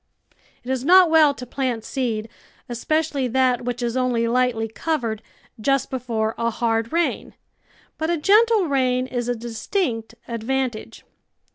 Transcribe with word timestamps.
It 0.63 0.71
is 0.71 0.83
not 0.83 1.11
well 1.11 1.31
to 1.35 1.45
plant 1.45 1.83
seed, 1.85 2.27
especially 2.67 3.27
that 3.27 3.65
which 3.65 3.83
is 3.83 3.95
only 3.95 4.27
lightly 4.27 4.67
covered, 4.67 5.21
just 5.59 5.91
before 5.91 6.33
a 6.39 6.49
hard 6.49 6.91
rain, 6.91 7.35
but 7.99 8.09
a 8.09 8.17
gentle 8.17 8.65
rain 8.65 9.05
is 9.05 9.29
a 9.29 9.35
distinct 9.35 10.15
advantage. 10.27 11.05